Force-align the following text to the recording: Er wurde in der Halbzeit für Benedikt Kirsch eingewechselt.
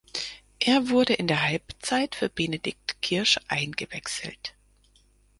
Er 0.57 0.89
wurde 0.89 1.13
in 1.13 1.27
der 1.27 1.43
Halbzeit 1.47 2.15
für 2.15 2.27
Benedikt 2.27 2.99
Kirsch 3.03 3.39
eingewechselt. 3.49 4.55